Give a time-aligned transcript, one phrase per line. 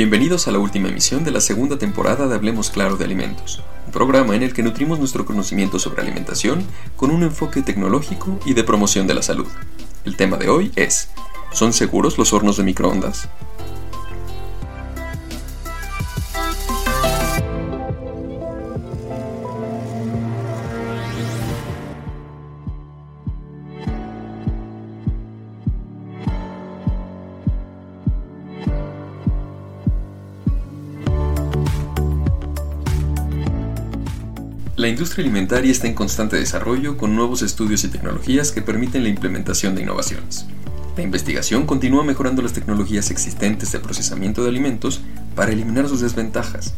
[0.00, 3.92] Bienvenidos a la última emisión de la segunda temporada de Hablemos Claro de Alimentos, un
[3.92, 6.64] programa en el que nutrimos nuestro conocimiento sobre alimentación
[6.96, 9.46] con un enfoque tecnológico y de promoción de la salud.
[10.06, 11.10] El tema de hoy es,
[11.52, 13.28] ¿son seguros los hornos de microondas?
[34.80, 39.10] La industria alimentaria está en constante desarrollo con nuevos estudios y tecnologías que permiten la
[39.10, 40.46] implementación de innovaciones.
[40.96, 45.02] La investigación continúa mejorando las tecnologías existentes de procesamiento de alimentos
[45.36, 46.72] para eliminar sus desventajas.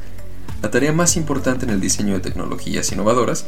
[0.62, 3.46] La tarea más importante en el diseño de tecnologías innovadoras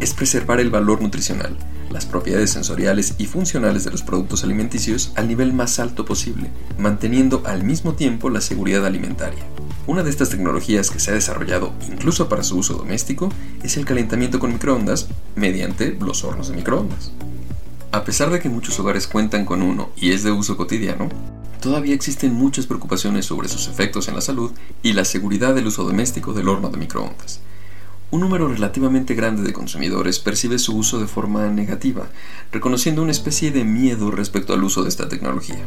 [0.00, 1.56] es preservar el valor nutricional,
[1.90, 7.42] las propiedades sensoriales y funcionales de los productos alimenticios al nivel más alto posible, manteniendo
[7.46, 9.53] al mismo tiempo la seguridad alimentaria.
[9.86, 13.28] Una de estas tecnologías que se ha desarrollado incluso para su uso doméstico
[13.62, 17.12] es el calentamiento con microondas mediante los hornos de microondas.
[17.92, 21.10] A pesar de que muchos hogares cuentan con uno y es de uso cotidiano,
[21.60, 25.84] todavía existen muchas preocupaciones sobre sus efectos en la salud y la seguridad del uso
[25.84, 27.40] doméstico del horno de microondas.
[28.10, 32.08] Un número relativamente grande de consumidores percibe su uso de forma negativa,
[32.52, 35.66] reconociendo una especie de miedo respecto al uso de esta tecnología.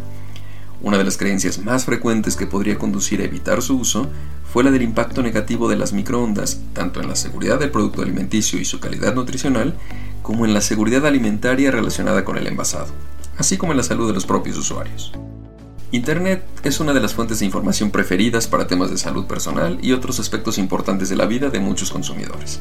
[0.82, 4.10] Una de las creencias más frecuentes que podría conducir a evitar su uso
[4.52, 8.60] fue la del impacto negativo de las microondas, tanto en la seguridad del producto alimenticio
[8.60, 9.76] y su calidad nutricional,
[10.22, 12.88] como en la seguridad alimentaria relacionada con el envasado,
[13.38, 15.14] así como en la salud de los propios usuarios.
[15.92, 19.94] Internet es una de las fuentes de información preferidas para temas de salud personal y
[19.94, 22.60] otros aspectos importantes de la vida de muchos consumidores.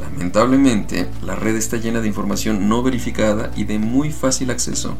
[0.00, 4.96] Lamentablemente, la red está llena de información no verificada y de muy fácil acceso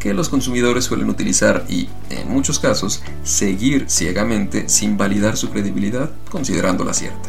[0.00, 6.10] que los consumidores suelen utilizar y, en muchos casos, seguir ciegamente sin validar su credibilidad
[6.30, 7.28] considerándola cierta.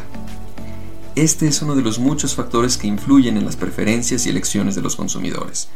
[1.15, 4.81] Este es uno de los muchos factores que influyen en las preferencias y elecciones de
[4.81, 5.67] los consumidores.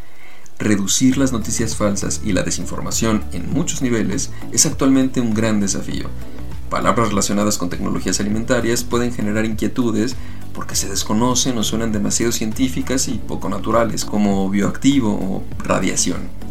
[0.58, 6.10] Reducir las noticias falsas y la desinformación en muchos niveles es actualmente un gran desafío.
[6.70, 10.16] Palabras relacionadas con tecnologías alimentarias pueden generar inquietudes
[10.54, 16.45] porque se desconocen o suenan demasiado científicas y poco naturales, como bioactivo o radiación.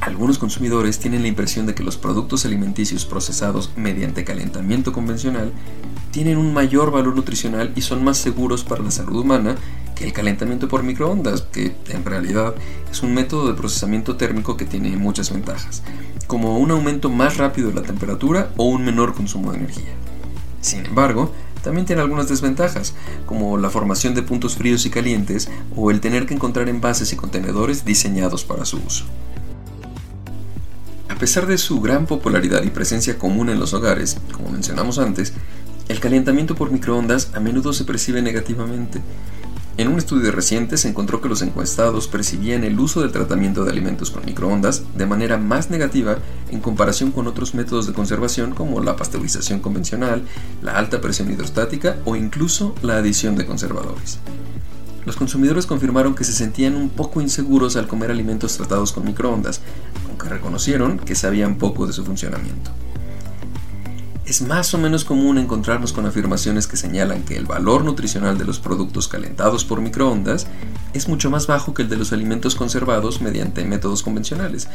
[0.00, 5.52] Algunos consumidores tienen la impresión de que los productos alimenticios procesados mediante calentamiento convencional
[6.10, 9.56] tienen un mayor valor nutricional y son más seguros para la salud humana
[9.94, 12.54] que el calentamiento por microondas, que en realidad
[12.90, 15.82] es un método de procesamiento térmico que tiene muchas ventajas,
[16.26, 19.92] como un aumento más rápido de la temperatura o un menor consumo de energía.
[20.62, 21.30] Sin embargo,
[21.62, 22.94] también tiene algunas desventajas,
[23.26, 27.16] como la formación de puntos fríos y calientes o el tener que encontrar envases y
[27.16, 29.04] contenedores diseñados para su uso.
[31.20, 35.34] A pesar de su gran popularidad y presencia común en los hogares, como mencionamos antes,
[35.88, 39.02] el calentamiento por microondas a menudo se percibe negativamente.
[39.76, 43.70] En un estudio reciente se encontró que los encuestados percibían el uso del tratamiento de
[43.70, 46.16] alimentos con microondas de manera más negativa
[46.50, 50.22] en comparación con otros métodos de conservación como la pasteurización convencional,
[50.62, 54.20] la alta presión hidrostática o incluso la adición de conservadores.
[55.04, 59.60] Los consumidores confirmaron que se sentían un poco inseguros al comer alimentos tratados con microondas,
[60.28, 62.70] reconocieron que sabían poco de su funcionamiento.
[64.30, 68.44] Es más o menos común encontrarnos con afirmaciones que señalan que el valor nutricional de
[68.44, 70.46] los productos calentados por microondas
[70.92, 74.68] es mucho más bajo que el de los alimentos conservados mediante métodos convencionales,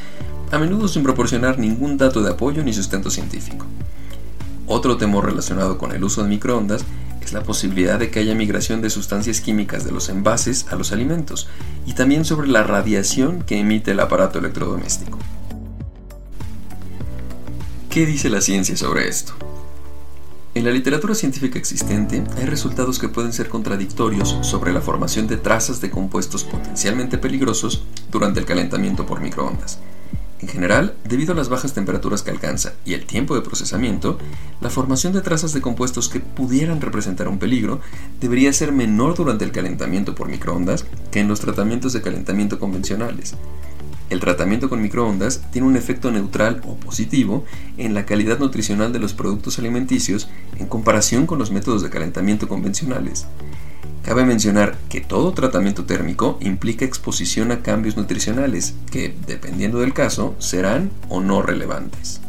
[0.51, 3.65] a menudo sin proporcionar ningún dato de apoyo ni sustento científico.
[4.67, 6.83] Otro temor relacionado con el uso de microondas
[7.21, 10.91] es la posibilidad de que haya migración de sustancias químicas de los envases a los
[10.91, 11.47] alimentos
[11.85, 15.17] y también sobre la radiación que emite el aparato electrodoméstico.
[17.95, 19.31] ¿Qué dice la ciencia sobre esto?
[20.53, 25.37] En la literatura científica existente hay resultados que pueden ser contradictorios sobre la formación de
[25.37, 29.79] trazas de compuestos potencialmente peligrosos durante el calentamiento por microondas.
[30.41, 34.19] En general, debido a las bajas temperaturas que alcanza y el tiempo de procesamiento,
[34.59, 37.79] la formación de trazas de compuestos que pudieran representar un peligro
[38.19, 43.35] debería ser menor durante el calentamiento por microondas que en los tratamientos de calentamiento convencionales.
[44.09, 47.45] El tratamiento con microondas tiene un efecto neutral o positivo
[47.77, 52.47] en la calidad nutricional de los productos alimenticios en comparación con los métodos de calentamiento
[52.47, 53.25] convencionales.
[54.03, 60.35] Cabe mencionar que todo tratamiento térmico implica exposición a cambios nutricionales que, dependiendo del caso,
[60.37, 62.21] serán o no relevantes.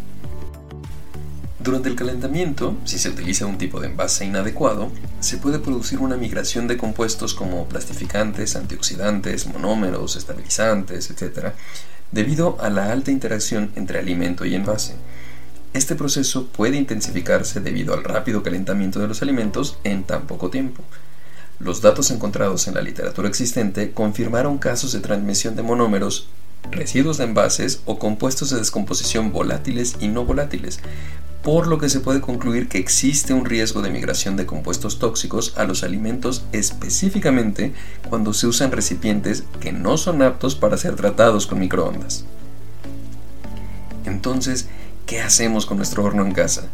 [1.67, 6.17] Durante el calentamiento, si se utiliza un tipo de envase inadecuado, se puede producir una
[6.17, 11.55] migración de compuestos como plastificantes, antioxidantes, monómeros, estabilizantes, etc.,
[12.13, 14.95] debido a la alta interacción entre alimento y envase.
[15.73, 20.85] Este proceso puede intensificarse debido al rápido calentamiento de los alimentos en tan poco tiempo.
[21.59, 26.29] Los datos encontrados en la literatura existente confirmaron casos de transmisión de monómeros,
[26.71, 30.79] residuos de envases o compuestos de descomposición volátiles y no volátiles,
[31.47, 35.53] por lo que se puede concluir que existe un riesgo de migración de compuestos tóxicos
[35.57, 37.73] a los alimentos específicamente
[38.09, 42.25] cuando se usan recipientes que no son aptos para ser tratados con microondas.
[44.07, 44.67] Entonces,
[45.07, 46.65] ¿qué hacemos con nuestro horno en casa?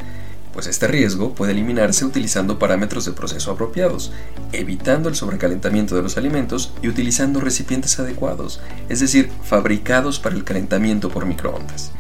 [0.55, 4.13] pues este riesgo puede eliminarse utilizando parámetros de proceso apropiados,
[4.53, 8.61] evitando el sobrecalentamiento de los alimentos y utilizando recipientes adecuados,
[8.91, 11.93] es decir, fabricados para el calentamiento por microondas.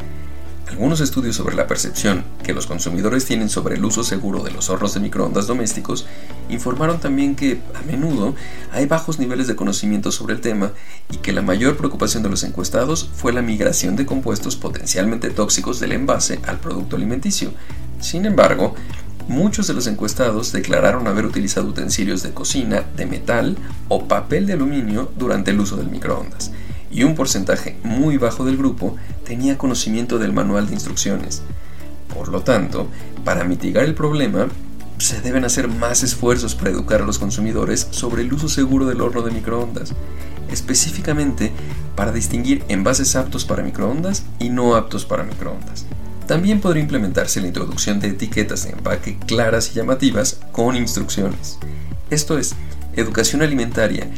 [0.73, 4.71] Algunos estudios sobre la percepción que los consumidores tienen sobre el uso seguro de los
[4.71, 6.07] hornos de microondas domésticos
[6.49, 8.35] informaron también que, a menudo,
[8.73, 10.73] hay bajos niveles de conocimiento sobre el tema
[11.11, 15.79] y que la mayor preocupación de los encuestados fue la migración de compuestos potencialmente tóxicos
[15.79, 17.53] del envase al producto alimenticio,
[18.01, 18.75] sin embargo,
[19.29, 23.59] muchos de los encuestados declararon haber utilizado utensilios de cocina de metal
[23.89, 26.51] o papel de aluminio durante el uso del microondas,
[26.93, 31.43] y un porcentaje muy bajo del grupo tenía conocimiento del manual de instrucciones.
[32.15, 32.89] Por lo tanto,
[33.25, 34.49] para mitigar el problema,
[34.99, 39.01] se deben hacer más esfuerzos para educar a los consumidores sobre el uso seguro del
[39.01, 39.95] horno de microondas,
[40.51, 41.51] específicamente
[41.97, 45.87] para distinguir envases aptos para microondas y no aptos para microondas.
[46.27, 51.59] También podría implementarse la introducción de etiquetas de empaque claras y llamativas con instrucciones.
[52.11, 52.55] Esto es,
[52.95, 54.09] educación alimentaria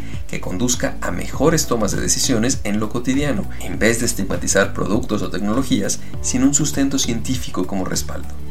[0.41, 5.31] conduzca a mejores tomas de decisiones en lo cotidiano, en vez de estigmatizar productos o
[5.31, 8.44] tecnologías sin un sustento científico como respaldo.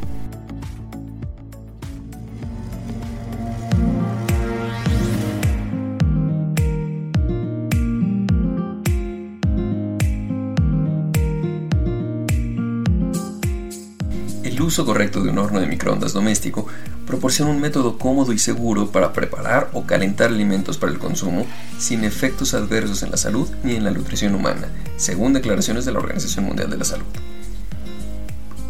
[14.73, 16.65] Uso correcto de un horno de microondas doméstico
[17.05, 21.45] proporciona un método cómodo y seguro para preparar o calentar alimentos para el consumo
[21.77, 25.99] sin efectos adversos en la salud ni en la nutrición humana, según declaraciones de la
[25.99, 27.05] Organización Mundial de la Salud.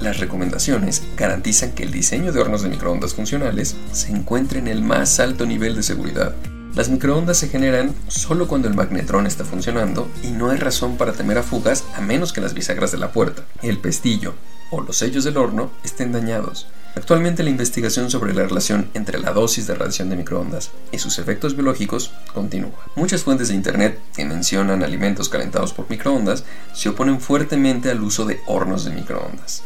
[0.02, 4.82] Las recomendaciones garantizan que el diseño de hornos de microondas funcionales se encuentre en el
[4.82, 6.36] más alto nivel de seguridad.
[6.76, 11.14] Las microondas se generan solo cuando el magnetrón está funcionando y no hay razón para
[11.14, 14.34] temer a fugas a menos que las bisagras de la puerta, el pestillo
[14.72, 16.66] o los sellos del horno estén dañados.
[16.96, 21.20] Actualmente la investigación sobre la relación entre la dosis de radiación de microondas y sus
[21.20, 22.72] efectos biológicos continúa.
[22.96, 26.44] Muchas fuentes de Internet que mencionan alimentos calentados por microondas
[26.74, 29.62] se oponen fuertemente al uso de hornos de microondas.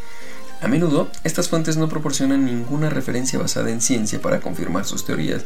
[0.59, 5.45] A menudo, estas fuentes no proporcionan ninguna referencia basada en ciencia para confirmar sus teorías,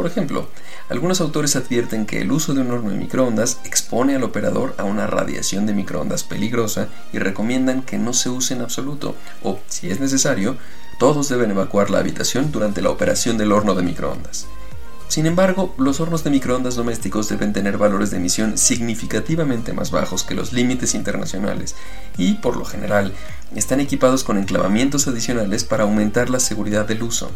[0.00, 0.48] por ejemplo,
[0.88, 4.84] algunos autores advierten que el uso de un horno de microondas expone al operador a
[4.84, 9.90] una radiación de microondas peligrosa y recomiendan que no se use en absoluto o, si
[9.90, 10.56] es necesario,
[10.98, 14.46] todos deben evacuar la habitación durante la operación del horno de microondas.
[15.08, 20.22] Sin embargo, los hornos de microondas domésticos deben tener valores de emisión significativamente más bajos
[20.24, 21.74] que los límites internacionales
[22.16, 23.12] y, por lo general,
[23.54, 27.30] están equipados con enclavamientos adicionales para aumentar la seguridad del uso.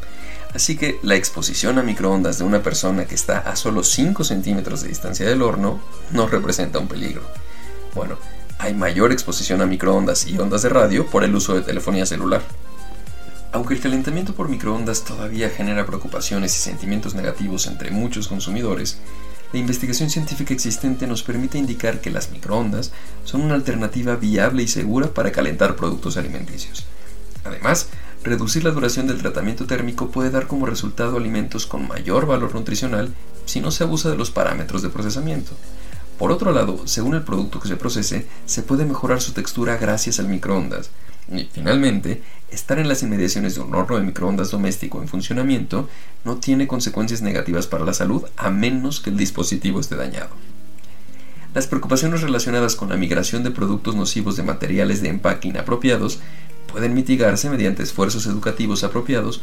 [0.54, 4.82] Así que la exposición a microondas de una persona que está a solo 5 centímetros
[4.82, 5.80] de distancia del horno
[6.12, 7.22] no representa un peligro.
[7.92, 8.16] Bueno,
[8.58, 12.42] hay mayor exposición a microondas y ondas de radio por el uso de telefonía celular.
[13.50, 18.98] Aunque el calentamiento por microondas todavía genera preocupaciones y sentimientos negativos entre muchos consumidores,
[19.52, 22.92] la investigación científica existente nos permite indicar que las microondas
[23.24, 26.84] son una alternativa viable y segura para calentar productos alimenticios.
[27.44, 27.88] Además,
[28.24, 33.12] Reducir la duración del tratamiento térmico puede dar como resultado alimentos con mayor valor nutricional
[33.44, 35.52] si no se abusa de los parámetros de procesamiento.
[36.18, 40.20] Por otro lado, según el producto que se procese, se puede mejorar su textura gracias
[40.20, 40.88] al microondas.
[41.30, 45.90] Y finalmente, estar en las inmediaciones de un horno de microondas doméstico en funcionamiento
[46.24, 50.30] no tiene consecuencias negativas para la salud a menos que el dispositivo esté dañado.
[51.52, 56.20] Las preocupaciones relacionadas con la migración de productos nocivos de materiales de empaque inapropiados
[56.74, 59.42] pueden mitigarse mediante esfuerzos educativos apropiados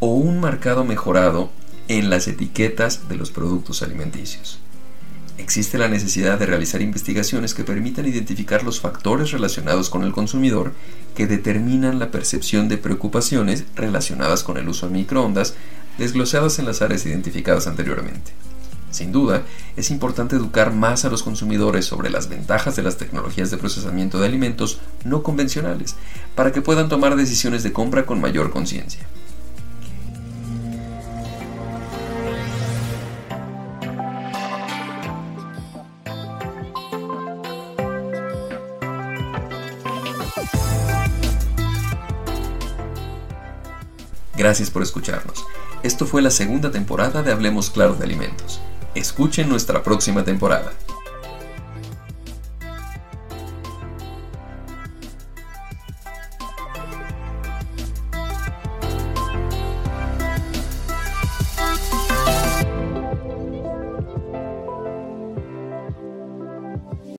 [0.00, 1.48] o un marcado mejorado
[1.88, 4.58] en las etiquetas de los productos alimenticios.
[5.38, 10.74] Existe la necesidad de realizar investigaciones que permitan identificar los factores relacionados con el consumidor
[11.16, 15.54] que determinan la percepción de preocupaciones relacionadas con el uso de microondas
[15.96, 18.32] desglosadas en las áreas identificadas anteriormente.
[18.90, 19.42] Sin duda,
[19.76, 24.18] es importante educar más a los consumidores sobre las ventajas de las tecnologías de procesamiento
[24.18, 25.96] de alimentos no convencionales,
[26.34, 29.06] para que puedan tomar decisiones de compra con mayor conciencia.
[44.38, 45.44] Gracias por escucharnos.
[45.82, 48.60] Esto fue la segunda temporada de Hablemos Claro de Alimentos.
[48.94, 50.72] Escuchen nuestra próxima temporada.